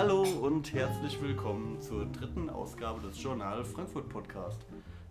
[0.00, 4.64] Hallo und herzlich willkommen zur dritten Ausgabe des Journal Frankfurt Podcast.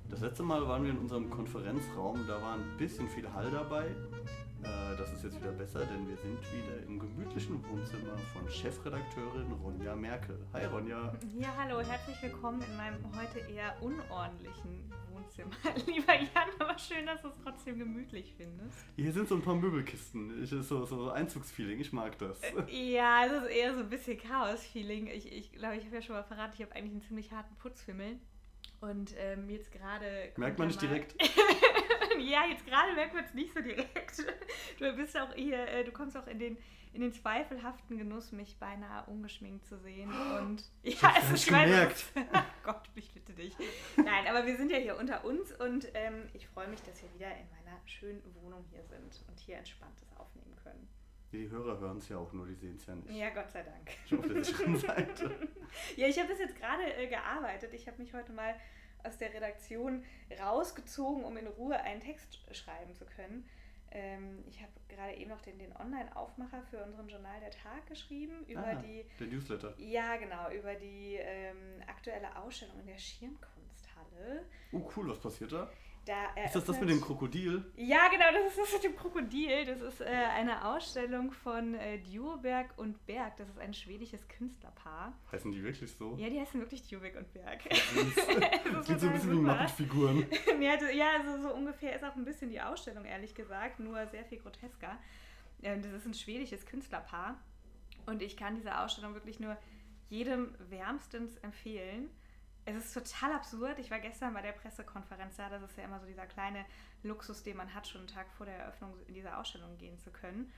[0.10, 3.88] Das letzte Mal waren wir in unserem Konferenzraum, da war ein bisschen viel Hall dabei.
[4.64, 9.52] Äh, das ist jetzt wieder besser, denn wir sind wieder im gemütlichen Wohnzimmer von Chefredakteurin
[9.52, 10.40] Ronja Merkel.
[10.54, 11.14] Hi Ronja.
[11.38, 15.52] Ja, hallo, herzlich willkommen in meinem heute eher unordentlichen Wohnzimmer.
[15.86, 18.86] Lieber Jan, aber schön, dass du es trotzdem gemütlich findest.
[18.96, 20.44] Hier sind so ein paar Möbelkisten.
[20.44, 22.42] Ich, ist so, so Einzugsfeeling, ich mag das.
[22.42, 25.08] Äh, ja, es ist eher so ein bisschen Chaos-Feeling.
[25.08, 27.32] Ich glaube, ich, glaub, ich habe ja schon mal verraten, ich habe eigentlich einen ziemlich
[27.32, 28.20] harten Putzfimmel.
[28.80, 30.32] Und ähm, jetzt gerade.
[30.38, 31.16] Merkt man nicht direkt?
[32.18, 33.88] ja, jetzt gerade merkt man es nicht so direkt.
[34.80, 36.58] Du bist auch hier, äh, du kommst auch in den,
[36.94, 40.12] in den zweifelhaften Genuss, mich beinahe ungeschminkt zu sehen.
[40.40, 42.06] Und ja, es ist gemerkt.
[42.64, 43.56] Gott, ich bitte dich.
[43.96, 47.14] Nein, aber wir sind ja hier unter uns und ähm, ich freue mich, dass wir
[47.14, 50.88] wieder in meiner schönen Wohnung hier sind und hier entspanntes aufnehmen können.
[51.32, 53.10] Die Hörer hören es ja auch nur, die sehen es ja nicht.
[53.10, 53.92] Ja, Gott sei Dank.
[54.06, 55.50] Ich auf der sicheren Seite.
[55.98, 57.74] ja, ich habe bis jetzt gerade äh, gearbeitet.
[57.74, 58.56] Ich habe mich heute mal
[59.04, 60.04] aus der Redaktion
[60.40, 63.48] rausgezogen, um in Ruhe einen Text schreiben zu können.
[63.92, 68.46] Ähm, ich habe gerade eben noch den, den Online-Aufmacher für unseren Journal der Tag geschrieben
[68.46, 69.06] über ah, die.
[69.20, 69.74] Der Newsletter.
[69.78, 74.46] Ja, genau, über die ähm, aktuelle Ausstellung in der Schirnkunsthalle.
[74.74, 75.70] Oh, cool, was passiert da?
[76.08, 77.66] Da ist das das mit dem Krokodil?
[77.76, 79.66] Ja, genau, das ist das mit dem Krokodil.
[79.66, 83.36] Das ist äh, eine Ausstellung von äh, Djurberg und Berg.
[83.36, 85.20] Das ist ein schwedisches Künstlerpaar.
[85.34, 86.16] Heißen die wirklich so?
[86.18, 87.62] Ja, die heißen wirklich Djurberg und Berg.
[87.70, 90.26] das sieht so ein bisschen wie Muppet-Figuren.
[90.62, 94.40] ja, also so ungefähr ist auch ein bisschen die Ausstellung, ehrlich gesagt, nur sehr viel
[94.40, 94.98] grotesker.
[95.62, 97.38] Ähm, das ist ein schwedisches Künstlerpaar.
[98.06, 99.58] Und ich kann diese Ausstellung wirklich nur
[100.08, 102.10] jedem wärmstens empfehlen
[102.76, 103.80] es ist total absurd.
[103.80, 105.50] Ich war gestern bei der Pressekonferenz da.
[105.50, 106.66] Das ist ja immer so dieser kleine
[107.02, 110.12] Luxus, den man hat, schon einen Tag vor der Eröffnung in diese Ausstellung gehen zu
[110.12, 110.52] können.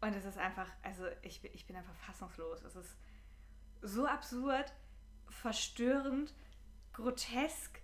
[0.00, 2.62] Und es ist einfach, also ich, ich bin einfach fassungslos.
[2.62, 2.96] Es ist
[3.82, 4.72] so absurd,
[5.28, 6.32] verstörend,
[6.92, 7.80] grotesk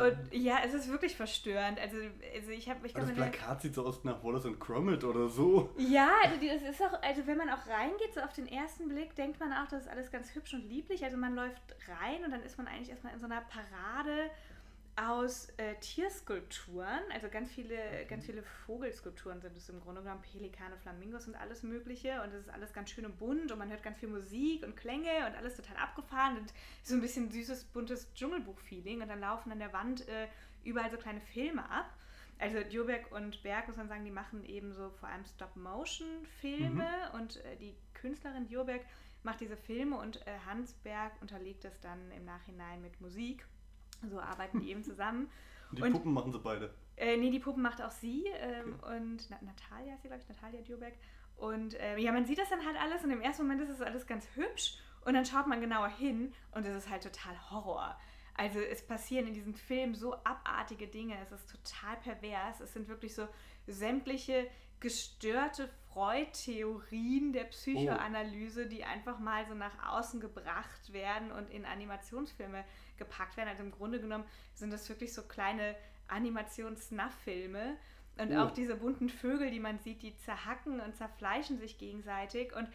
[0.00, 1.78] und, ja, es ist wirklich verstörend.
[1.80, 1.96] Also,
[2.34, 2.92] also ich habe mich.
[2.92, 5.70] Das Plakat sieht so aus nach Wallace und Gromit oder so.
[5.78, 9.14] Ja, also es ist auch, also wenn man auch reingeht, so auf den ersten Blick,
[9.14, 11.04] denkt man auch, das ist alles ganz hübsch und lieblich.
[11.04, 11.62] Also man läuft
[12.00, 14.30] rein und dann ist man eigentlich erstmal in so einer Parade
[14.96, 17.76] aus äh, Tierskulpturen, also ganz viele,
[18.08, 22.46] ganz viele Vogelskulpturen sind es im Grunde genommen, Pelikane, Flamingos und alles Mögliche und es
[22.46, 25.34] ist alles ganz schön und bunt und man hört ganz viel Musik und Klänge und
[25.34, 26.52] alles total abgefahren und
[26.82, 30.28] so ein bisschen süßes, buntes Dschungelbuch-Feeling und dann laufen an der Wand äh,
[30.62, 31.90] überall so kleine Filme ab.
[32.38, 37.20] Also Djurbeck und Berg, muss man sagen, die machen eben so vor allem Stop-Motion-Filme mhm.
[37.20, 38.84] und äh, die Künstlerin Djurbeck
[39.22, 43.46] macht diese Filme und äh, Hans Berg unterlegt das dann im Nachhinein mit Musik.
[44.08, 45.30] So arbeiten die eben zusammen.
[45.70, 46.74] Und die und, Puppen machen sie beide?
[46.96, 48.96] Äh, nee, die Puppen macht auch sie ähm, okay.
[48.96, 50.98] und Na Natalia ist sie, glaube ich, Natalia Dürbeck.
[51.36, 53.80] Und äh, ja, man sieht das dann halt alles und im ersten Moment ist es
[53.80, 57.98] alles ganz hübsch und dann schaut man genauer hin und es ist halt total Horror.
[58.34, 62.88] Also es passieren in diesem Film so abartige Dinge, es ist total pervers, es sind
[62.88, 63.28] wirklich so
[63.66, 64.48] sämtliche
[64.80, 68.68] gestörte Freud-Theorien der Psychoanalyse, oh.
[68.68, 72.64] die einfach mal so nach außen gebracht werden und in Animationsfilme
[73.02, 73.48] gepackt werden.
[73.48, 74.24] Also im Grunde genommen
[74.54, 75.74] sind das wirklich so kleine
[76.08, 77.76] Animations-Snuff-Filme.
[78.18, 78.40] Und oh.
[78.40, 82.54] auch diese bunten Vögel, die man sieht, die zerhacken und zerfleischen sich gegenseitig.
[82.54, 82.68] Und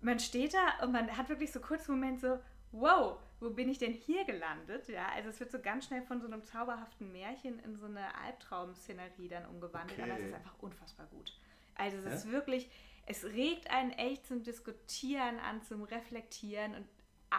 [0.00, 2.38] man steht da und man hat wirklich so kurz einen Moment so,
[2.72, 4.88] wow, wo bin ich denn hier gelandet?
[4.88, 8.14] Ja, also es wird so ganz schnell von so einem zauberhaften Märchen in so eine
[8.22, 9.98] Albtraum-Szenerie dann umgewandelt.
[9.98, 10.10] Okay.
[10.10, 11.32] Aber es ist einfach unfassbar gut.
[11.76, 12.10] Also es ja?
[12.12, 12.70] ist wirklich,
[13.06, 16.86] es regt einen echt zum Diskutieren an, zum Reflektieren und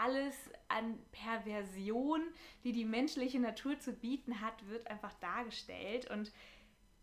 [0.04, 0.36] alles
[0.68, 2.22] an Perversion,
[2.64, 6.10] die die menschliche Natur zu bieten hat, wird einfach dargestellt.
[6.10, 6.32] Und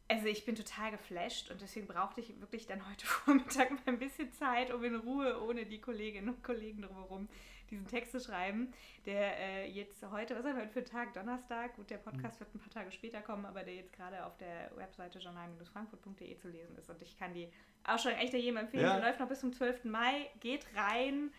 [0.09, 3.99] also ich bin total geflasht und deswegen brauchte ich wirklich dann heute Vormittag mal ein
[3.99, 7.29] bisschen Zeit, um in Ruhe ohne die Kolleginnen und Kollegen drumherum
[7.71, 8.73] diesen Text zu schreiben,
[9.07, 11.15] der äh, jetzt heute, was haben wir heute für einen Tag?
[11.15, 14.37] Donnerstag, gut, der Podcast wird ein paar Tage später kommen, aber der jetzt gerade auf
[14.37, 17.49] der Webseite journal-frankfurt.de zu lesen ist und ich kann die
[17.85, 18.85] auch schon echt jedem empfehlen.
[18.85, 18.97] Ja.
[18.97, 19.85] Die läuft noch bis zum 12.
[19.85, 21.33] Mai, geht rein,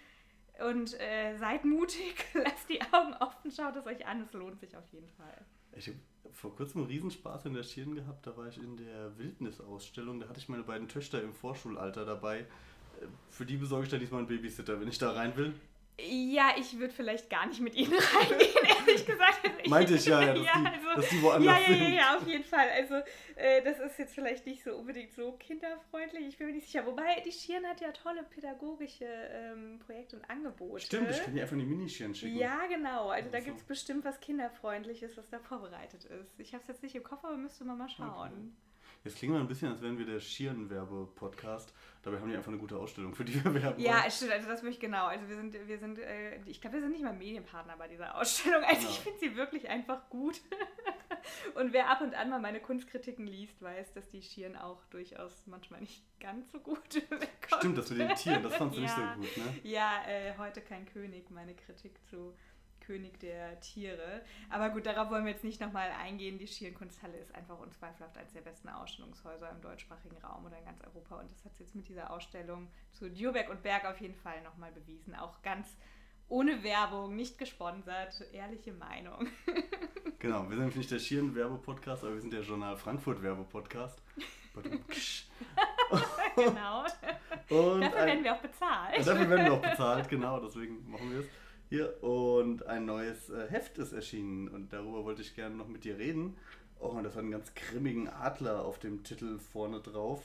[0.60, 4.76] und äh, seid mutig, lasst die Augen offen, schaut es euch an, es lohnt sich
[4.76, 5.46] auf jeden Fall.
[5.76, 5.98] Ich habe
[6.32, 10.30] vor kurzem einen Riesenspaß in der Stirn gehabt, da war ich in der Wildnisausstellung, da
[10.30, 12.40] hatte ich meine beiden Töchter im Vorschulalter dabei.
[12.40, 12.46] Äh,
[13.30, 15.54] für die besorge ich dann diesmal einen Babysitter, wenn ich da rein will.
[16.02, 19.42] Ja, ich würde vielleicht gar nicht mit ihnen reingehen, ehrlich gesagt.
[19.44, 21.84] Also Meinte ich ja, ja, dass, ja, die, also, dass die woanders ja, ja.
[21.84, 22.68] Ja, ja, auf jeden Fall.
[22.76, 22.96] Also
[23.36, 26.86] äh, das ist jetzt vielleicht nicht so unbedingt so kinderfreundlich, ich bin mir nicht sicher.
[26.88, 30.84] Wobei, die Schirn hat ja tolle pädagogische ähm, Projekte und Angebote.
[30.84, 32.38] Stimmt, ich kann dir einfach die Minischirn schicken.
[32.38, 33.10] Ja, genau.
[33.10, 36.40] Also da gibt es bestimmt was Kinderfreundliches, was da vorbereitet ist.
[36.40, 38.32] Ich habe es jetzt nicht im Kopf, aber müsste man mal schauen.
[38.32, 38.74] Okay.
[39.04, 41.74] Jetzt klingen wir ein bisschen, als wären wir der Schirnwerbe-Podcast.
[42.04, 43.82] Dabei haben die einfach eine gute Ausstellung, für die wir werben.
[43.82, 45.06] Ja, stimmt, also das möchte ich genau.
[45.06, 48.16] Also wir sind, wir sind, äh, ich glaube, wir sind nicht mal Medienpartner bei dieser
[48.18, 48.62] Ausstellung.
[48.64, 48.90] Also genau.
[48.90, 50.42] ich finde sie wirklich einfach gut.
[51.56, 55.48] Und wer ab und an mal meine Kunstkritiken liest, weiß, dass die Schieren auch durchaus
[55.48, 57.62] manchmal nicht ganz so gut wegkommt.
[57.62, 59.16] Stimmt, das mit den Tieren, das fandst du ja.
[59.16, 59.60] nicht so gut, ne?
[59.64, 62.36] Ja, äh, heute kein König, meine Kritik zu
[62.86, 64.22] König der Tiere.
[64.50, 66.38] Aber gut, darauf wollen wir jetzt nicht nochmal eingehen.
[66.38, 70.82] Die Schierenkunsthalle ist einfach unzweifelhaft eines der besten Ausstellungshäuser im deutschsprachigen Raum oder in ganz
[70.82, 71.20] Europa.
[71.20, 74.42] Und das hat es jetzt mit dieser Ausstellung zu Dürbeck und Berg auf jeden Fall
[74.44, 75.16] nochmal bewiesen.
[75.16, 75.78] Auch ganz
[76.30, 79.28] ohne Werbung, nicht gesponsert, ehrliche Meinung.
[80.20, 84.02] genau, wir sind nicht der Schieren-Werbepodcast, aber wir sind der Journal Frankfurt-Werbepodcast.
[86.36, 86.86] genau.
[87.50, 89.00] Und dafür werden wir auch bezahlt.
[89.00, 91.28] Dafür werden wir auch bezahlt, genau, deswegen machen wir es
[91.74, 92.04] hier.
[92.04, 95.98] Und ein neues äh, Heft ist erschienen und darüber wollte ich gerne noch mit dir
[95.98, 96.38] reden.
[96.80, 100.22] Oh, und das hat einen ganz grimmigen Adler auf dem Titel vorne drauf.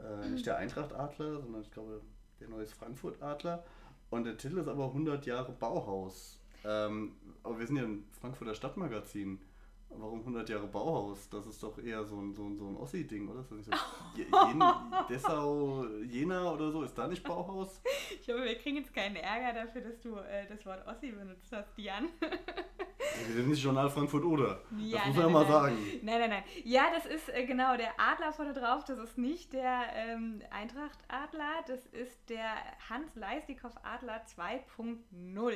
[0.00, 2.00] Äh, nicht der Eintracht-Adler, sondern ich glaube
[2.40, 3.64] der neues Frankfurt-Adler.
[4.10, 6.38] Und der Titel ist aber 100 Jahre Bauhaus.
[6.64, 7.12] Ähm,
[7.42, 9.40] aber wir sind ja ein Frankfurter Stadtmagazin.
[9.88, 11.28] Warum 100 Jahre Bauhaus?
[11.30, 13.40] Das ist doch eher so ein, so ein, so ein Ossi-Ding, oder?
[13.40, 14.36] Ist das nicht so?
[14.38, 14.62] Jen,
[15.08, 16.82] Dessau, Jena oder so?
[16.82, 17.80] Ist da nicht Bauhaus?
[18.20, 21.50] Ich hoffe, wir kriegen jetzt keinen Ärger dafür, dass du äh, das Wort Ossi benutzt
[21.52, 22.08] hast, Jan.
[23.26, 24.60] wir sind nicht Journal Frankfurt oder.
[24.78, 25.52] Ja, das muss man ja mal nein.
[25.52, 25.76] sagen.
[26.02, 26.44] Nein, nein, nein.
[26.64, 28.84] Ja, das ist äh, genau der Adler vorne drauf.
[28.84, 31.64] Das ist nicht der ähm, Eintracht-Adler.
[31.66, 32.50] Das ist der
[32.88, 35.52] Hans Leistikow-Adler 2.0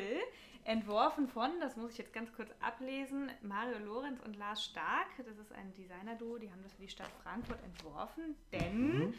[0.64, 5.08] entworfen von, das muss ich jetzt ganz kurz ablesen, Mario Lorenz und Lars Stark.
[5.16, 9.14] Das ist ein Designer-Duo, die haben das für die Stadt Frankfurt entworfen, denn mhm.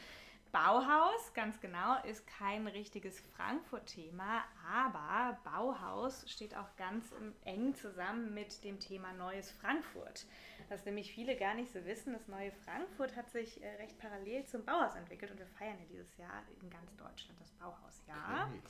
[0.52, 7.14] Bauhaus, ganz genau, ist kein richtiges Frankfurt-Thema, aber Bauhaus steht auch ganz
[7.46, 10.26] eng zusammen mit dem Thema Neues Frankfurt.
[10.70, 14.46] Was nämlich viele gar nicht so wissen, das neue Frankfurt hat sich äh, recht parallel
[14.46, 18.48] zum Bauhaus entwickelt und wir feiern ja dieses Jahr in ganz Deutschland das Bauhausjahr.
[18.48, 18.62] Okay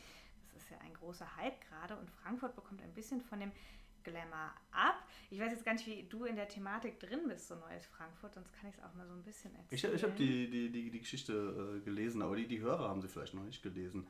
[0.72, 3.52] ja ein großer Hype gerade und Frankfurt bekommt ein bisschen von dem
[4.04, 5.08] Glamour ab.
[5.30, 8.34] Ich weiß jetzt gar nicht, wie du in der Thematik drin bist, so neues Frankfurt,
[8.34, 9.94] sonst kann ich es auch mal so ein bisschen erzählen.
[9.94, 13.02] Ich, ich habe die, die, die, die Geschichte äh, gelesen, aber die, die Hörer haben
[13.02, 14.08] sie vielleicht noch nicht gelesen.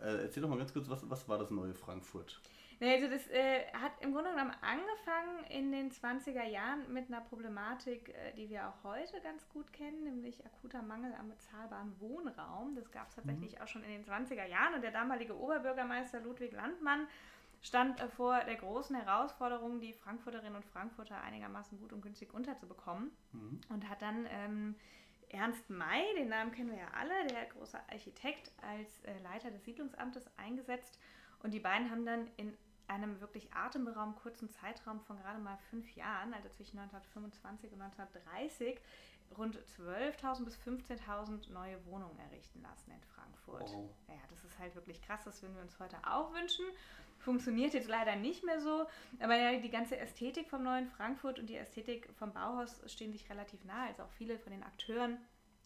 [0.00, 2.40] Äh, erzähl doch mal ganz kurz, was, was war das neue Frankfurt?
[2.82, 7.20] Nee, also das äh, hat im Grunde genommen angefangen in den 20er Jahren mit einer
[7.20, 12.74] Problematik, äh, die wir auch heute ganz gut kennen, nämlich akuter Mangel am bezahlbaren Wohnraum.
[12.74, 13.62] Das gab es tatsächlich mhm.
[13.62, 17.06] auch schon in den 20er Jahren und der damalige Oberbürgermeister Ludwig Landmann
[17.62, 23.10] stand äh, vor der großen Herausforderung, die Frankfurterinnen und Frankfurter einigermaßen gut und günstig unterzubekommen
[23.32, 23.60] mhm.
[23.68, 24.74] und hat dann ähm,
[25.28, 29.64] Ernst May, den Namen kennen wir ja alle, der große Architekt, als äh, Leiter des
[29.64, 30.98] Siedlungsamtes eingesetzt.
[31.42, 32.56] Und die beiden haben dann in
[32.86, 38.78] einem wirklich atemberaubend kurzen Zeitraum von gerade mal fünf Jahren, also zwischen 1925 und 1930,
[39.36, 43.70] rund 12.000 bis 15.000 neue Wohnungen errichten lassen in Frankfurt.
[43.74, 43.90] Oh.
[44.08, 46.64] Ja, das ist halt wirklich krass, das würden wir uns heute auch wünschen.
[47.18, 48.86] Funktioniert jetzt leider nicht mehr so,
[49.20, 53.30] aber ja, die ganze Ästhetik vom neuen Frankfurt und die Ästhetik vom Bauhaus stehen sich
[53.30, 53.86] relativ nah.
[53.86, 55.18] Also auch viele von den Akteuren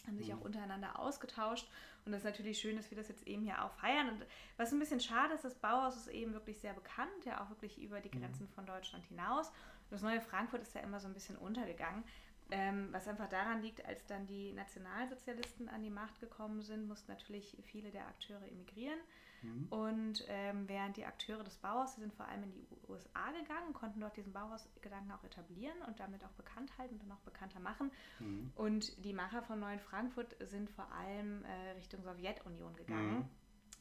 [0.06, 0.46] haben sich auch mhm.
[0.46, 1.66] untereinander ausgetauscht.
[2.04, 4.10] Und das ist natürlich schön, dass wir das jetzt eben hier auch feiern.
[4.10, 4.26] Und
[4.56, 7.78] was ein bisschen schade ist, das Bauhaus ist eben wirklich sehr bekannt, ja auch wirklich
[7.82, 8.20] über die mhm.
[8.20, 9.48] Grenzen von Deutschland hinaus.
[9.48, 12.04] Und das neue Frankfurt ist ja immer so ein bisschen untergegangen.
[12.50, 17.10] Ähm, was einfach daran liegt, als dann die Nationalsozialisten an die Macht gekommen sind, mussten
[17.10, 18.98] natürlich viele der Akteure emigrieren.
[19.42, 19.66] Mhm.
[19.68, 23.72] Und ähm, während die Akteure des Bauhaus, die sind vor allem in die USA gegangen,
[23.72, 27.90] konnten dort diesen Bauhausgedanken auch etablieren und damit auch bekannt halten und noch bekannter machen.
[28.20, 28.52] Mhm.
[28.54, 33.18] Und die Macher von Neuen Frankfurt sind vor allem äh, Richtung Sowjetunion gegangen.
[33.18, 33.28] Mhm.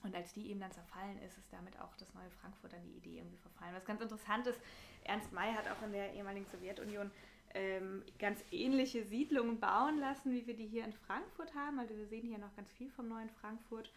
[0.03, 2.97] Und als die eben dann zerfallen ist, ist damit auch das neue Frankfurt an die
[2.97, 3.73] Idee irgendwie verfallen.
[3.73, 4.59] Was ganz interessant ist,
[5.03, 7.09] Ernst May hat auch in der ehemaligen Sowjetunion
[7.55, 11.79] ähm, ganz ähnliche Siedlungen bauen lassen, wie wir die hier in Frankfurt haben.
[11.79, 13.91] Also wir sehen hier noch ganz viel vom neuen Frankfurt.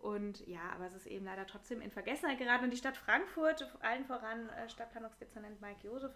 [0.00, 2.64] Und ja, aber es ist eben leider trotzdem in Vergessenheit geraten.
[2.64, 6.12] Und die Stadt Frankfurt, allen voran äh, Stadtplanungsdezernent Mike Josef,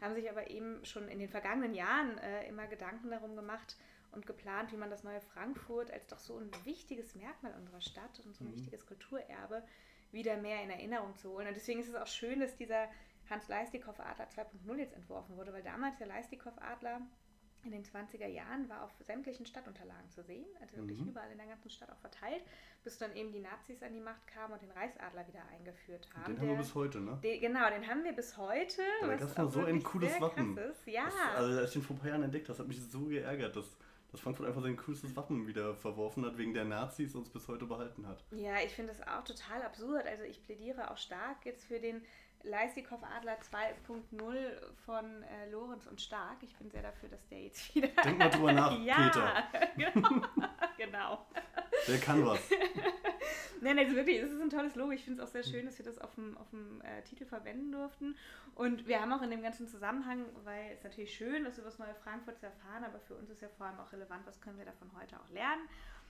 [0.00, 3.76] haben sich aber eben schon in den vergangenen Jahren äh, immer Gedanken darum gemacht
[4.12, 8.20] und geplant, wie man das neue Frankfurt als doch so ein wichtiges Merkmal unserer Stadt
[8.24, 8.54] und so ein mhm.
[8.54, 9.62] wichtiges Kulturerbe
[10.12, 11.48] wieder mehr in Erinnerung zu holen.
[11.48, 12.88] Und deswegen ist es auch schön, dass dieser
[13.30, 17.00] Hans Leistikow-Adler 2.0 jetzt entworfen wurde, weil damals der Leistikow-Adler
[17.64, 21.08] in den 20er Jahren war auf sämtlichen Stadtunterlagen zu sehen, also wirklich mhm.
[21.08, 22.42] überall in der ganzen Stadt auch verteilt,
[22.84, 26.34] bis dann eben die Nazis an die Macht kamen und den Reichsadler wieder eingeführt haben.
[26.34, 27.18] Den haben wir bis heute, ne?
[27.22, 28.82] Den, genau, den haben wir bis heute.
[29.02, 30.58] Ja, das ist so ein cooles Wappen.
[30.86, 31.06] Ja.
[31.06, 33.56] Das, also als ich den vor ein paar Jahren entdeckt habe, hat mich so geärgert,
[33.56, 33.76] dass
[34.10, 37.46] dass Frankfurt einfach sein coolstes Wappen wieder verworfen hat, wegen der Nazis und es bis
[37.46, 38.24] heute behalten hat.
[38.30, 40.06] Ja, ich finde das auch total absurd.
[40.06, 42.02] Also ich plädiere auch stark jetzt für den
[42.42, 44.02] Leisikov Adler 2.0
[44.84, 46.38] von äh, Lorenz und Stark.
[46.42, 47.88] Ich bin sehr dafür, dass der jetzt wieder.
[48.04, 49.44] Denk mal drüber nach, ja, Peter.
[50.76, 51.26] genau.
[51.86, 52.40] Der kann was.
[53.60, 54.92] Nein, also wirklich, es ist ein tolles Logo.
[54.92, 57.24] Ich finde es auch sehr schön, dass wir das auf dem, auf dem äh, Titel
[57.24, 58.16] verwenden durften.
[58.54, 61.78] Und wir haben auch in dem ganzen Zusammenhang, weil es natürlich schön ist, über das
[61.78, 64.58] neue Frankfurt zu erfahren, aber für uns ist ja vor allem auch relevant, was können
[64.58, 65.62] wir davon heute auch lernen.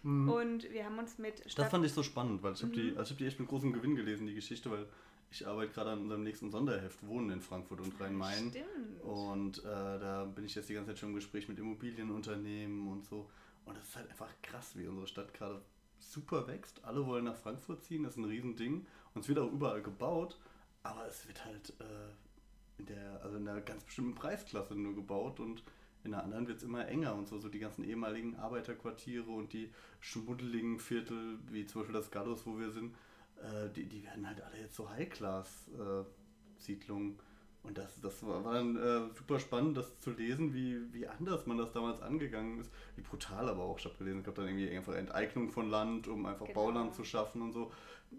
[0.03, 0.29] Mhm.
[0.29, 1.39] Und wir haben uns mit.
[1.51, 2.99] Stadt das fand ich so spannend, weil ich habe die, mhm.
[2.99, 4.87] also hab die echt mit großem Gewinn gelesen, die Geschichte, weil
[5.31, 8.51] ich arbeite gerade an unserem nächsten Sonderheft Wohnen in Frankfurt und Rhein-Main.
[8.51, 9.03] Stimmt.
[9.03, 13.05] Und äh, da bin ich jetzt die ganze Zeit schon im Gespräch mit Immobilienunternehmen und
[13.05, 13.29] so.
[13.65, 15.61] Und es ist halt einfach krass, wie unsere Stadt gerade
[15.99, 16.83] super wächst.
[16.85, 18.87] Alle wollen nach Frankfurt ziehen, das ist ein Riesending.
[19.15, 20.39] Und es wird auch überall gebaut,
[20.83, 25.41] aber es wird halt äh, in, der, also in einer ganz bestimmten Preisklasse nur gebaut
[25.41, 25.63] und
[26.05, 29.53] in der anderen wird es immer enger und so, so die ganzen ehemaligen Arbeiterquartiere und
[29.53, 29.71] die
[30.01, 32.95] schmuddeligen Viertel, wie zum Beispiel das Gallus, wo wir sind,
[33.43, 37.19] äh, die, die werden halt alle jetzt so High-Class-Siedlungen.
[37.65, 41.45] Und das, das war, war dann äh, super spannend, das zu lesen, wie, wie anders
[41.47, 42.71] man das damals angegangen ist.
[42.97, 43.79] Wie brutal aber auch.
[43.79, 46.67] Ich habe gelesen, es gab dann irgendwie einfach Enteignung von Land, um einfach genau.
[46.67, 47.71] Bauland zu schaffen und so.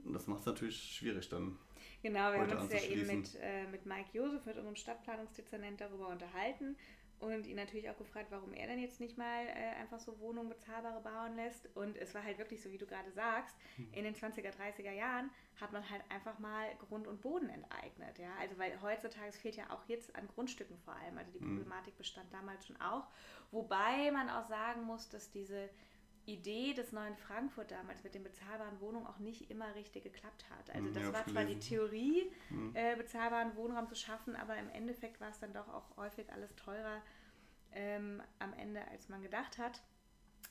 [0.06, 1.58] Und das macht es natürlich schwierig dann.
[2.02, 6.10] Genau, wir haben uns ja eben mit, äh, mit Mike Josef, mit unserem Stadtplanungsdezernent, darüber
[6.10, 6.78] unterhalten
[7.20, 10.50] und ihn natürlich auch gefragt, warum er denn jetzt nicht mal äh, einfach so Wohnungen
[10.50, 11.68] bezahlbare bauen lässt.
[11.76, 13.88] Und es war halt wirklich so, wie du gerade sagst, hm.
[13.92, 18.18] in den 20er, 30er Jahren hat man halt einfach mal Grund und Boden enteignet.
[18.20, 18.32] Ja?
[18.40, 21.18] Also weil heutzutage, es fehlt ja auch jetzt an Grundstücken vor allem.
[21.18, 21.58] Also die hm.
[21.58, 23.08] Problematik bestand damals schon auch.
[23.52, 25.70] Wobei man auch sagen muss, dass diese
[26.34, 30.70] Idee des neuen Frankfurt damals mit den bezahlbaren Wohnungen auch nicht immer richtig geklappt hat.
[30.72, 32.76] Also hm, das ja, war zwar die Theorie, mhm.
[32.76, 36.56] äh, bezahlbaren Wohnraum zu schaffen, aber im Endeffekt war es dann doch auch häufig alles
[36.56, 37.02] teurer
[37.72, 39.82] ähm, am Ende, als man gedacht hat.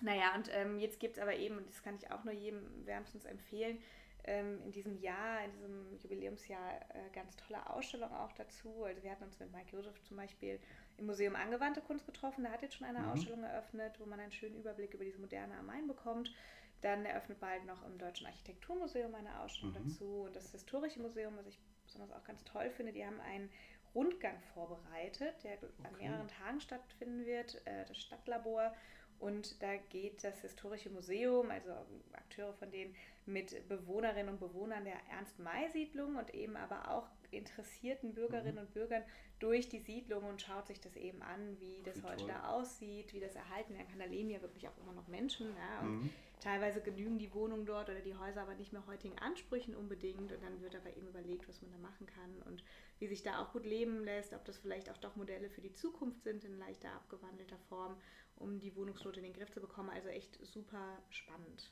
[0.00, 2.86] Naja, und ähm, jetzt gibt es aber eben, und das kann ich auch nur jedem
[2.86, 3.78] wärmstens empfehlen,
[4.24, 8.84] ähm, in diesem Jahr, in diesem Jubiläumsjahr, äh, ganz tolle Ausstellungen auch dazu.
[8.84, 10.60] Also wir hatten uns mit Mike Josef zum Beispiel
[10.98, 12.44] im Museum Angewandte Kunst getroffen.
[12.44, 13.10] Da hat jetzt schon eine mhm.
[13.10, 16.32] Ausstellung eröffnet, wo man einen schönen Überblick über diese moderne am Main bekommt.
[16.80, 19.88] Dann eröffnet bald noch im Deutschen Architekturmuseum eine Ausstellung mhm.
[19.88, 20.22] dazu.
[20.26, 23.50] Und das Historische Museum, was ich besonders auch ganz toll finde, die haben einen
[23.94, 25.66] Rundgang vorbereitet, der okay.
[25.84, 28.74] an mehreren Tagen stattfinden wird, äh, das Stadtlabor.
[29.18, 31.70] Und da geht das Historische Museum, also
[32.12, 32.94] Akteure von denen,
[33.26, 38.60] mit Bewohnerinnen und Bewohnern der Ernst-May-Siedlung und eben aber auch interessierten Bürgerinnen mhm.
[38.60, 39.02] und Bürgern
[39.38, 42.28] durch die Siedlung und schaut sich das eben an, wie das heute toll.
[42.28, 44.00] da aussieht, wie das erhalten werden kann.
[44.00, 45.46] Da leben ja wirklich auch immer noch Menschen.
[45.56, 46.10] Ja, und mhm.
[46.40, 50.32] teilweise genügen die Wohnungen dort oder die Häuser aber nicht mehr heutigen Ansprüchen unbedingt.
[50.32, 52.64] Und dann wird aber eben überlegt, was man da machen kann und
[52.98, 55.72] wie sich da auch gut leben lässt, ob das vielleicht auch doch Modelle für die
[55.72, 57.96] Zukunft sind in leichter abgewandelter Form,
[58.36, 59.90] um die Wohnungsnot in den Griff zu bekommen.
[59.90, 61.70] Also echt super spannend.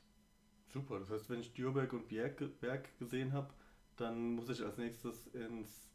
[0.68, 3.52] Super, das heißt, wenn ich Dürberg und Berg gesehen habe,
[3.96, 5.86] dann muss ich als nächstes ins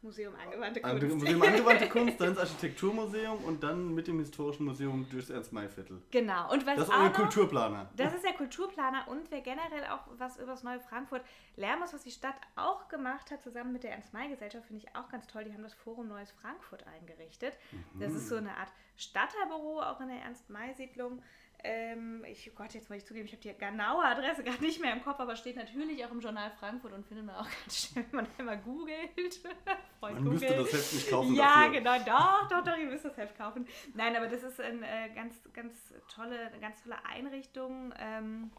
[0.00, 1.16] Museum Angewandte Kunst.
[1.16, 6.00] Museum Angewandte Kunst, dann ins Architekturmuseum und dann mit dem Historischen Museum durchs Ernst-May-Viertel.
[6.12, 6.52] Genau.
[6.52, 7.90] Und was das ist euer Kulturplaner.
[7.96, 11.22] Das ist der Kulturplaner und wer generell auch was über das neue Frankfurt
[11.56, 15.08] lernen muss, was die Stadt auch gemacht hat, zusammen mit der Ernst-May-Gesellschaft, finde ich auch
[15.08, 15.42] ganz toll.
[15.42, 17.54] Die haben das Forum Neues Frankfurt eingerichtet.
[17.72, 18.00] Mhm.
[18.00, 21.22] Das ist so eine Art Stadtteilbüro auch in der Ernst-May-Siedlung.
[21.64, 24.80] Ähm, ich, oh Gott, jetzt muss ich zugeben, ich habe die genaue Adresse gar nicht
[24.80, 27.76] mehr im Kopf, aber steht natürlich auch im Journal Frankfurt und findet man auch ganz
[27.76, 29.40] schnell, wenn man einmal googelt.
[30.00, 30.40] man googelt.
[30.40, 31.80] müsste das Heft nicht kaufen Ja, dafür.
[31.80, 33.66] genau, doch, doch, doch, ihr müsst das Heft kaufen.
[33.94, 37.92] Nein, aber das ist eine äh, ganz, ganz tolle, eine ganz tolle Einrichtung.
[37.98, 38.52] Ähm,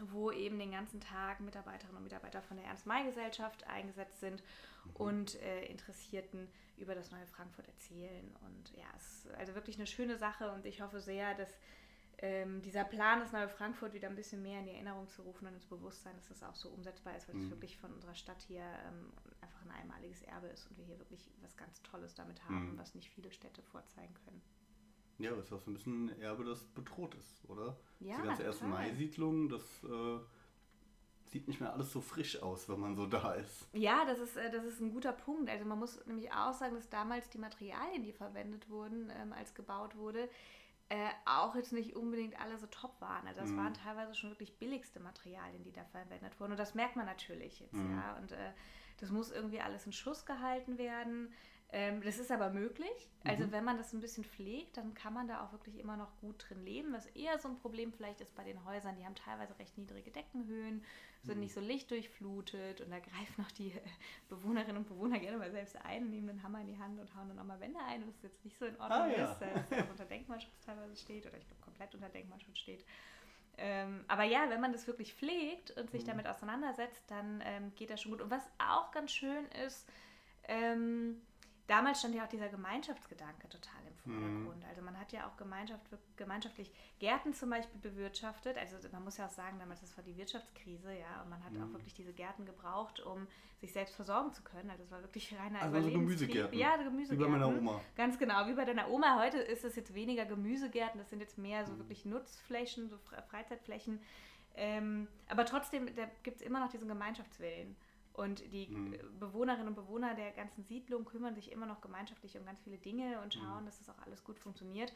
[0.00, 4.42] wo eben den ganzen Tag Mitarbeiterinnen und Mitarbeiter von der Ernst-May-Gesellschaft eingesetzt sind
[4.84, 4.96] mhm.
[4.96, 8.34] und äh, Interessierten über das neue Frankfurt erzählen.
[8.44, 11.50] Und ja, es ist also wirklich eine schöne Sache und ich hoffe sehr, dass
[12.24, 15.46] ähm, dieser Plan, das neue Frankfurt wieder ein bisschen mehr in die Erinnerung zu rufen
[15.46, 17.50] und ins Bewusstsein, dass das auch so umsetzbar ist, weil es mhm.
[17.50, 19.12] wirklich von unserer Stadt hier ähm,
[19.42, 22.78] einfach ein einmaliges Erbe ist und wir hier wirklich was ganz Tolles damit haben, mhm.
[22.78, 24.40] was nicht viele Städte vorzeigen können.
[25.18, 27.76] Ja, aber es ist auch so ein bisschen ein Erbe, das bedroht ist, oder?
[28.00, 30.18] Ja, Die ganze erste Mai-Siedlung, das äh,
[31.26, 33.68] sieht nicht mehr alles so frisch aus, wenn man so da ist.
[33.74, 35.50] Ja, das ist, äh, das ist ein guter Punkt.
[35.50, 39.54] Also man muss nämlich auch sagen, dass damals die Materialien, die verwendet wurden, ähm, als
[39.54, 40.28] gebaut wurde,
[40.88, 43.26] äh, auch jetzt nicht unbedingt alle so top waren.
[43.26, 43.56] Also das mhm.
[43.58, 46.52] waren teilweise schon wirklich billigste Materialien, die da verwendet wurden.
[46.52, 47.96] Und das merkt man natürlich jetzt, mhm.
[47.96, 48.16] ja.
[48.16, 48.52] Und äh,
[48.98, 51.32] das muss irgendwie alles in Schuss gehalten werden.
[51.76, 53.10] Ähm, das ist aber möglich.
[53.24, 53.52] Also mhm.
[53.52, 56.46] wenn man das ein bisschen pflegt, dann kann man da auch wirklich immer noch gut
[56.48, 56.92] drin leben.
[56.92, 60.12] Was eher so ein Problem vielleicht ist bei den Häusern, die haben teilweise recht niedrige
[60.12, 60.84] Deckenhöhen,
[61.24, 61.40] sind mhm.
[61.40, 63.72] nicht so lichtdurchflutet und da greifen auch die
[64.28, 67.26] Bewohnerinnen und Bewohner gerne mal selbst ein, nehmen den Hammer in die Hand und hauen
[67.26, 69.32] dann auch mal Wände ein, was jetzt nicht so in Ordnung ah, ja.
[69.32, 72.84] ist, dass es auch unter Denkmalschutz teilweise steht oder ich glaube komplett unter Denkmalschutz steht.
[73.58, 76.08] Ähm, aber ja, wenn man das wirklich pflegt und sich mhm.
[76.08, 78.20] damit auseinandersetzt, dann ähm, geht das schon gut.
[78.20, 79.88] Und was auch ganz schön ist,
[80.46, 81.22] Ähm,
[81.66, 84.62] damals stand ja auch dieser Gemeinschaftsgedanke total im Vordergrund.
[84.62, 84.68] Mhm.
[84.68, 85.82] Also man hat ja auch Gemeinschaft,
[86.16, 88.58] gemeinschaftlich Gärten zum Beispiel bewirtschaftet.
[88.58, 91.52] Also man muss ja auch sagen, damals das war die Wirtschaftskrise, ja, und man hat
[91.52, 91.62] mhm.
[91.62, 93.26] auch wirklich diese Gärten gebraucht, um
[93.60, 94.70] sich selbst versorgen zu können.
[94.70, 96.58] Also es war wirklich reiner also so Gemüsegärten.
[96.58, 97.18] Ja, Gemüsegärten.
[97.18, 97.80] Wie bei meiner Oma.
[97.96, 99.18] Ganz genau, wie bei deiner Oma.
[99.20, 101.78] Heute ist es jetzt weniger Gemüsegärten, das sind jetzt mehr so mhm.
[101.78, 102.98] wirklich Nutzflächen, so
[103.30, 104.00] Freizeitflächen.
[104.56, 107.74] Ähm, aber trotzdem, da gibt es immer noch diesen Gemeinschaftswillen.
[108.14, 108.96] Und die mhm.
[109.18, 113.20] Bewohnerinnen und Bewohner der ganzen Siedlung kümmern sich immer noch gemeinschaftlich um ganz viele Dinge
[113.20, 113.66] und schauen, mhm.
[113.66, 114.92] dass das auch alles gut funktioniert.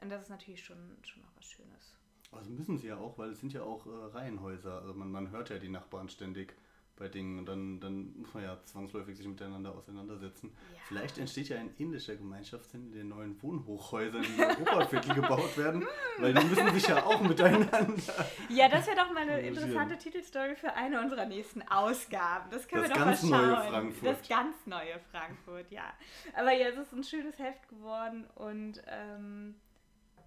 [0.00, 1.94] Und das ist natürlich schon, schon auch was Schönes.
[2.32, 4.80] Also müssen sie ja auch, weil es sind ja auch äh, Reihenhäuser.
[4.80, 6.54] Also man, man hört ja die Nachbarn ständig
[6.96, 7.38] bei Dingen.
[7.38, 10.52] Und dann, dann muss man ja zwangsläufig sich miteinander auseinandersetzen.
[10.72, 10.78] Ja.
[10.88, 15.86] Vielleicht entsteht ja ein ähnlicher Gemeinschaftssinn in den neuen Wohnhochhäusern, die in Europaviertel gebaut werden,
[16.18, 18.26] weil die müssen sich ja auch miteinander.
[18.48, 22.50] Ja, das wäre doch mal eine interessante Titelstory für eine unserer nächsten Ausgaben.
[22.50, 23.50] Das können das wir doch ganz mal schauen.
[23.50, 24.08] Neue Frankfurt.
[24.08, 25.92] Das ganz neue Frankfurt, ja.
[26.34, 29.54] Aber ja, es ist ein schönes Heft geworden und ähm,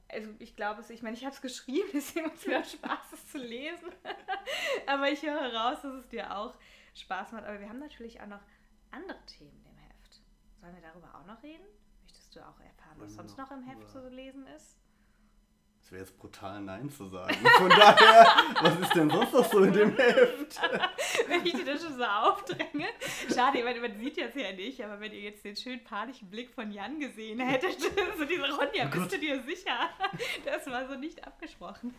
[0.10, 2.66] also ich glaube es, ich meine, ich habe es geschrieben, deswegen macht es mir auch
[2.66, 3.92] Spaß, es zu lesen.
[4.88, 6.56] Aber ich höre raus, dass es dir auch
[6.94, 7.46] Spaß macht.
[7.46, 8.42] Aber wir haben natürlich auch noch
[8.92, 10.22] andere Themen im Heft.
[10.62, 11.66] Sollen wir darüber auch noch reden?
[12.04, 14.78] Möchtest du auch erfahren, was sonst noch im Heft zu lesen ist?
[15.86, 17.36] Es wäre jetzt brutal, Nein zu sagen.
[17.58, 18.25] Von daher,
[18.63, 20.60] was ist denn sonst noch so in dem Heft?
[21.27, 22.88] wenn ich dir das schon so aufdränge.
[23.32, 26.50] Schade, meine, man sieht das ja nicht, aber wenn ihr jetzt den schönen panischen Blick
[26.50, 27.80] von Jan gesehen hättet,
[28.18, 29.92] so diese Ronja, oh bist du dir sicher?
[30.44, 31.94] Das war so nicht abgesprochen.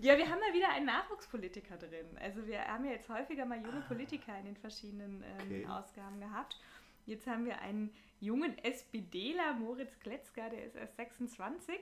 [0.00, 2.18] ja, wir haben mal wieder einen Nachwuchspolitiker drin.
[2.20, 5.66] Also wir haben ja jetzt häufiger mal junge Politiker in den verschiedenen ähm, okay.
[5.68, 6.58] Ausgaben gehabt.
[7.04, 11.78] Jetzt haben wir einen jungen SPDler, Moritz Kletzger, der ist erst 26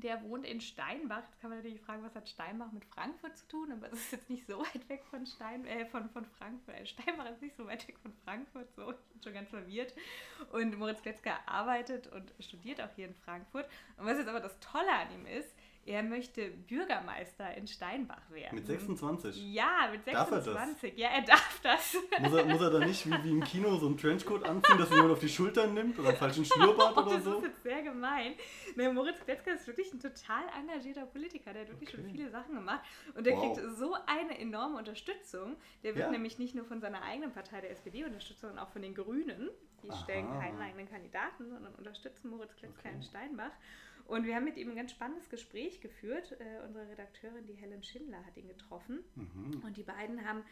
[0.00, 1.22] der wohnt in Steinbach.
[1.22, 4.12] Jetzt kann man natürlich fragen, was hat Steinbach mit Frankfurt zu tun, aber es ist
[4.12, 6.74] jetzt nicht so weit weg von, Stein, äh, von, von Frankfurt.
[6.74, 9.94] Äh, Steinbach ist nicht so weit weg von Frankfurt, so, ich bin schon ganz verwirrt.
[10.52, 13.68] Und Moritz Kletzger arbeitet und studiert auch hier in Frankfurt.
[13.96, 15.54] Und was jetzt aber das Tolle an ihm ist,
[15.86, 18.54] er möchte Bürgermeister in Steinbach werden.
[18.54, 19.52] Mit 26?
[19.52, 20.52] Ja, mit 26.
[20.54, 20.98] Darf er das?
[20.98, 21.96] Ja, er darf das.
[22.20, 24.90] Muss er, muss er dann nicht wie, wie im Kino so einen Trenchcoat anziehen, dass
[24.90, 27.30] jemand auf die Schultern nimmt oder einen falschen Schnurrbart oh, oder so?
[27.32, 28.34] Das ist jetzt sehr gemein.
[28.76, 31.52] Nee, Moritz Kletzger ist wirklich ein total engagierter Politiker.
[31.52, 32.02] Der hat wirklich okay.
[32.02, 32.80] schon viele Sachen gemacht.
[33.14, 33.54] Und der wow.
[33.54, 35.56] kriegt so eine enorme Unterstützung.
[35.82, 36.10] Der wird ja.
[36.10, 39.50] nämlich nicht nur von seiner eigenen Partei, der SPD, unterstützt, sondern auch von den Grünen.
[39.82, 40.02] Die Aha.
[40.04, 42.96] stellen keinen eigenen Kandidaten, sondern unterstützen Moritz Kletzger okay.
[42.96, 43.52] in Steinbach.
[44.10, 46.32] Und wir haben mit ihm ein ganz spannendes Gespräch geführt.
[46.32, 49.04] Äh, unsere Redakteurin, die Helen Schindler, hat ihn getroffen.
[49.14, 49.62] Mhm.
[49.64, 50.42] Und die beiden haben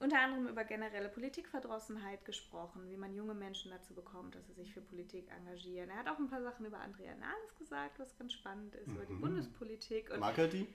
[0.00, 4.74] unter anderem über generelle Politikverdrossenheit gesprochen, wie man junge Menschen dazu bekommt, dass sie sich
[4.74, 5.90] für Politik engagieren.
[5.90, 8.96] Er hat auch ein paar Sachen über Andrea Nahles gesagt, was ganz spannend ist, mhm.
[8.96, 9.20] über die mhm.
[9.20, 10.10] Bundespolitik.
[10.10, 10.66] Und Mag er die?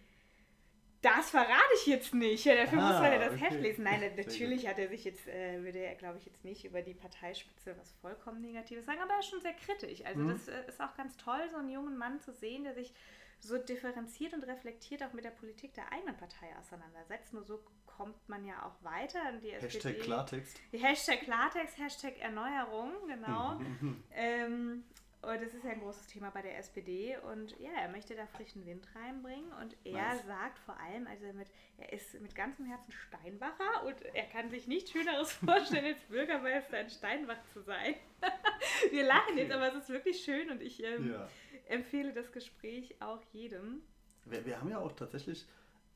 [1.02, 2.44] Das verrate ich jetzt nicht.
[2.44, 3.46] Ja, dafür ah, muss man ja das okay.
[3.46, 3.84] Heft lesen.
[3.84, 6.94] Nein, natürlich hat er sich jetzt, äh, würde er, glaube ich, jetzt nicht über die
[6.94, 10.04] Parteispitze was vollkommen Negatives sagen, aber er ist schon sehr kritisch.
[10.06, 10.30] Also mhm.
[10.30, 12.94] das äh, ist auch ganz toll, so einen jungen Mann zu sehen, der sich
[13.42, 17.34] so differenziert und reflektiert auch mit der Politik der eigenen Partei auseinandersetzt.
[17.34, 19.20] Nur so kommt man ja auch weiter.
[19.42, 20.60] Die Hashtag Klartext.
[20.72, 23.60] Hashtag Klartext, Hashtag Erneuerung, genau.
[24.12, 24.84] Ähm,
[25.22, 28.26] und das ist ja ein großes Thema bei der SPD und ja, er möchte da
[28.26, 30.26] frischen Wind reinbringen und er nice.
[30.26, 34.68] sagt vor allem, also mit, er ist mit ganzem Herzen Steinbacher und er kann sich
[34.68, 37.96] nichts Schöneres vorstellen, als Bürgermeister in Steinbach zu sein.
[38.92, 39.42] Wir lachen okay.
[39.42, 41.30] jetzt, aber es ist wirklich schön und ich ähm, ja.
[41.68, 43.82] empfehle das Gespräch auch jedem.
[44.24, 45.46] Wir, wir haben ja auch tatsächlich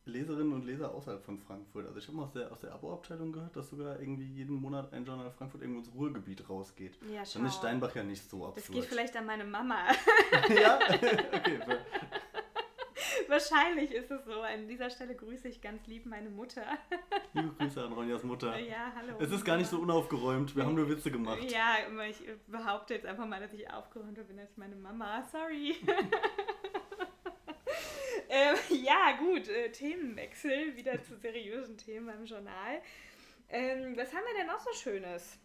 [0.06, 1.88] Leserinnen und Leser außerhalb von Frankfurt.
[1.88, 4.92] Also ich habe mal aus der, aus der Abo-Abteilung gehört, dass sogar irgendwie jeden Monat
[4.92, 6.98] ein Journal Frankfurt irgendwo ins Ruhrgebiet rausgeht.
[7.14, 7.40] Ja, schau.
[7.40, 8.58] Dann ist Steinbach ja nicht so absurd.
[8.58, 9.78] Das geht vielleicht an meine Mama.
[10.50, 10.80] ja?
[11.34, 11.60] Okay.
[13.28, 14.42] Wahrscheinlich ist es so.
[14.42, 16.64] An dieser Stelle grüße ich ganz lieb meine Mutter.
[17.34, 18.58] Liebe Grüße an Ronjas Mutter.
[18.60, 19.16] Ja, hallo.
[19.20, 20.56] Es ist gar nicht so unaufgeräumt.
[20.56, 21.40] Wir haben nur Witze gemacht.
[21.50, 25.24] Ja, ich behaupte jetzt einfach mal, dass ich aufgeräumt bin als meine Mama.
[25.32, 25.76] Sorry.
[28.34, 32.82] Ähm, ja, gut, äh, Themenwechsel, wieder zu seriösen Themen beim Journal.
[33.48, 35.38] Ähm, was haben wir denn noch so Schönes?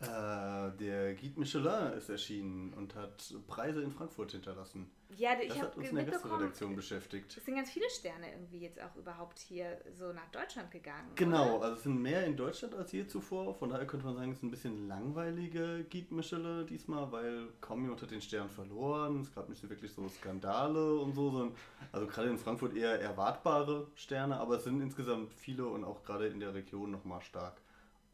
[0.00, 4.90] Äh, der Guide Michelin ist erschienen und hat Preise in Frankfurt hinterlassen.
[5.16, 7.36] Ja, das hat uns in der Gastredaktion beschäftigt.
[7.36, 11.12] Es sind ganz viele Sterne irgendwie jetzt auch überhaupt hier so nach Deutschland gegangen.
[11.14, 11.66] Genau, oder?
[11.66, 13.54] also es sind mehr in Deutschland als je zuvor.
[13.54, 17.82] Von daher könnte man sagen, es ist ein bisschen langweilige Guide Michelin diesmal, weil kaum
[17.82, 19.20] jemand hat den Stern verloren.
[19.20, 21.56] Es gab nicht so wirklich so Skandale und so, sondern
[21.92, 26.26] also gerade in Frankfurt eher erwartbare Sterne, aber es sind insgesamt viele und auch gerade
[26.26, 27.60] in der Region nochmal stark.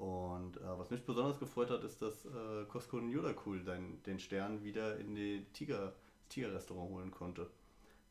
[0.01, 3.61] Und äh, was mich besonders gefreut hat, ist, dass äh, Costco Nyoda-Cool
[4.07, 5.95] den Stern wieder in die Tiger, das
[6.31, 7.51] Tiger-Restaurant holen konnte.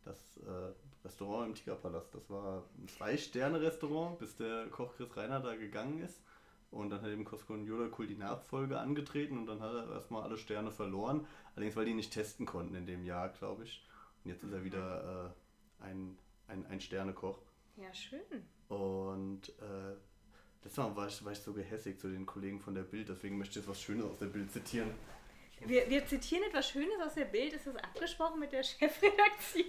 [0.05, 0.71] Das äh,
[1.03, 6.21] Restaurant im Tigerpalast, das war ein Zwei-Sterne-Restaurant, bis der Koch Chris Reiner da gegangen ist.
[6.69, 10.37] Und dann hat eben Costco cool die Nachfolge angetreten und dann hat er erstmal alle
[10.37, 11.25] Sterne verloren.
[11.55, 13.83] Allerdings, weil die nicht testen konnten in dem Jahr, glaube ich.
[14.23, 15.33] Und jetzt ist er wieder
[15.81, 17.39] äh, ein, ein, ein Sternekoch.
[17.77, 18.21] Ja, schön.
[18.67, 19.49] Und
[20.77, 23.51] Mal war ich, war ich so gehässig zu den Kollegen von der Bild, deswegen möchte
[23.51, 24.91] ich jetzt was Schönes aus der Bild zitieren.
[25.65, 27.53] Wir, wir zitieren etwas Schönes aus der Bild.
[27.53, 29.65] Ist das abgesprochen mit der Chefredaktion?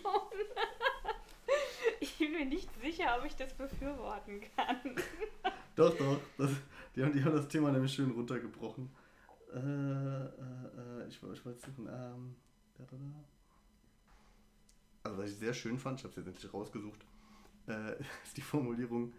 [2.01, 4.97] ich bin mir nicht sicher, ob ich das befürworten kann.
[5.75, 6.21] Doch, doch.
[6.39, 6.51] Das,
[6.95, 8.91] die, haben, die haben das Thema nämlich schön runtergebrochen.
[9.53, 11.89] Äh, äh, äh, ich, ich wollte suchen.
[11.89, 12.37] Ähm,
[12.77, 13.25] da, da, da.
[15.03, 17.05] Also, was ich sehr schön fand, ich habe es jetzt nicht rausgesucht,
[17.67, 17.93] äh,
[18.25, 19.13] ist die Formulierung: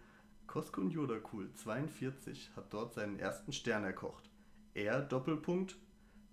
[0.90, 4.30] Yoda Cool 42 hat dort seinen ersten Stern erkocht.
[4.74, 5.78] Er, Doppelpunkt,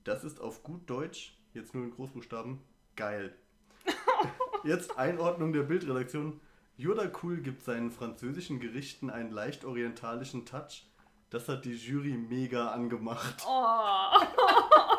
[0.04, 2.59] das ist auf gut Deutsch, jetzt nur in Großbuchstaben,
[2.96, 3.37] geil.
[4.64, 6.40] Jetzt Einordnung der Bildredaktion.
[6.76, 10.85] Yoda Cool gibt seinen französischen Gerichten einen leicht orientalischen Touch.
[11.31, 13.44] Das hat die Jury mega angemacht.
[13.46, 14.18] Oh.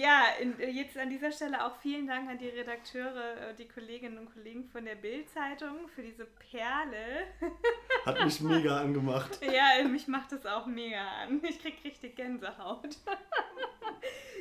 [0.00, 4.18] ja, in, jetzt an dieser Stelle auch vielen Dank an die Redakteure, äh, die Kolleginnen
[4.18, 7.26] und Kollegen von der Bild-Zeitung für diese Perle.
[8.06, 9.40] Hat mich mega angemacht.
[9.42, 11.40] Ja, mich macht es auch mega an.
[11.48, 12.96] Ich krieg richtig Gänsehaut.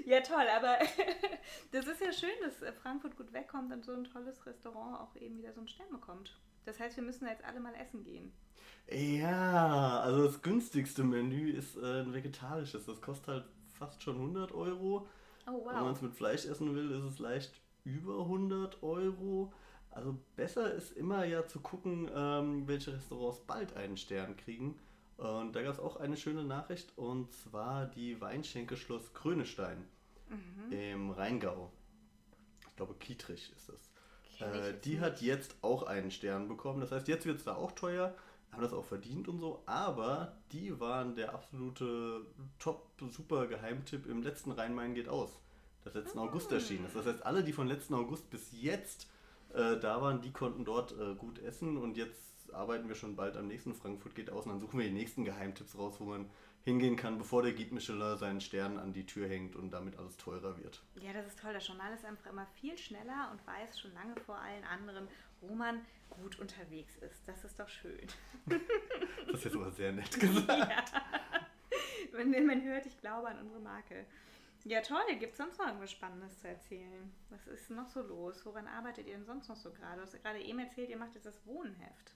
[0.06, 0.80] Ja, toll, aber
[1.72, 5.38] das ist ja schön, dass Frankfurt gut wegkommt und so ein tolles Restaurant auch eben
[5.38, 6.36] wieder so einen Stern bekommt.
[6.66, 8.32] Das heißt, wir müssen jetzt alle mal essen gehen.
[8.90, 12.88] Ja, also das günstigste Menü ist äh, ein vegetarisches.
[12.88, 13.46] Das kostet halt
[13.78, 15.08] fast schon 100 Euro.
[15.52, 15.96] Oh, Wenn man wow.
[15.96, 17.52] es mit Fleisch essen will, ist es leicht
[17.84, 19.54] über 100 Euro.
[19.92, 24.78] Also besser ist immer ja zu gucken, ähm, welche Restaurants bald einen Stern kriegen.
[25.18, 29.86] Und da gab es auch eine schöne Nachricht und zwar die Weinschenke Schloss Krönestein
[30.30, 30.72] Mhm.
[30.72, 31.72] im Rheingau.
[32.70, 33.92] Ich glaube, Kietrich ist es.
[34.32, 36.80] Ich Äh, die hat jetzt auch einen Stern bekommen.
[36.82, 38.16] Das heißt, jetzt wird es da auch teuer,
[38.52, 39.62] haben das auch verdient und so.
[39.66, 42.26] Aber die waren der absolute
[42.60, 45.40] Top-Super-Geheimtipp im letzten Rhein-Main geht aus.
[45.84, 46.96] Das letzten August erschienen ist.
[46.96, 49.08] Das heißt, alle, die von letzten August bis jetzt
[49.54, 51.78] äh, da waren, die konnten dort äh, gut essen.
[51.78, 54.46] Und jetzt arbeiten wir schon bald am nächsten Frankfurt geht aus.
[54.46, 56.30] Und dann suchen wir die nächsten Geheimtipps raus, wo man
[56.64, 60.18] hingehen kann, bevor der Guide Michelin seinen Stern an die Tür hängt und damit alles
[60.18, 60.84] teurer wird.
[61.02, 61.54] Ja, das ist toll.
[61.54, 65.08] Das Journal ist einfach immer viel schneller und weiß schon lange vor allen anderen,
[65.42, 67.28] wo man gut unterwegs ist.
[67.28, 68.08] Das ist doch schön.
[69.28, 70.50] Das ist jetzt aber sehr nett gesagt.
[70.50, 70.86] ja.
[72.12, 74.06] Wenn man hört, ich glaube an unsere Marke.
[74.66, 75.00] Ja, toll.
[75.20, 77.12] Gibt es sonst noch irgendwas Spannendes zu erzählen?
[77.30, 78.46] Was ist noch so los?
[78.46, 79.98] Woran arbeitet ihr denn sonst noch so gerade?
[79.98, 82.16] Du hast gerade eben erzählt, ihr macht jetzt das Wohnheft.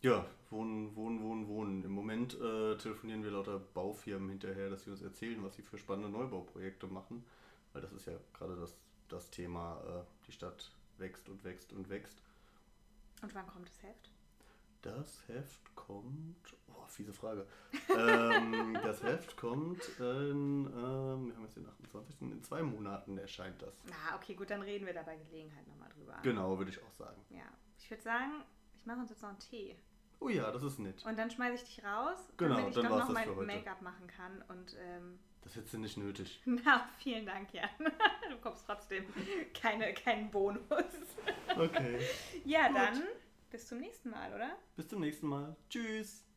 [0.00, 1.84] Ja, wohnen, wohnen, wohnen, wohnen.
[1.84, 5.78] Im Moment äh, telefonieren wir lauter Baufirmen hinterher, dass sie uns erzählen, was sie für
[5.78, 7.24] spannende Neubauprojekte machen.
[7.72, 8.76] Weil das ist ja gerade das,
[9.08, 12.22] das Thema, äh, die Stadt wächst und wächst und wächst.
[13.22, 14.10] Und wann kommt das Heft?
[14.82, 16.56] Das Heft kommt.
[16.68, 17.46] Oh, fiese Frage.
[17.88, 20.66] ähm, das Heft kommt in.
[20.66, 22.20] Ähm, wir haben jetzt den 28.
[22.22, 23.74] In zwei Monaten erscheint das.
[23.88, 26.18] Na, okay, gut, dann reden wir da bei Gelegenheit nochmal drüber.
[26.22, 27.20] Genau, würde ich auch sagen.
[27.30, 27.42] Ja.
[27.78, 28.44] Ich würde sagen,
[28.76, 29.76] ich mache uns jetzt noch einen Tee.
[30.20, 31.04] Oh ja, das ist nett.
[31.04, 33.46] Und dann schmeiße ich dich raus, Genau, damit ich dann doch war's noch mein.
[33.46, 34.42] Make-up machen kann.
[34.48, 36.42] Und ähm, Das hättest du nicht nötig.
[36.44, 37.70] na, vielen Dank, Jan.
[38.28, 39.06] Du bekommst trotzdem
[39.54, 40.60] keine, keinen Bonus.
[41.56, 42.00] Okay.
[42.44, 42.76] Ja, Gut.
[42.76, 43.02] dann
[43.50, 44.58] bis zum nächsten Mal, oder?
[44.76, 45.56] Bis zum nächsten Mal.
[45.70, 46.27] Tschüss.